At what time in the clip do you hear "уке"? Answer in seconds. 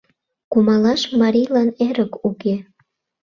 2.27-2.55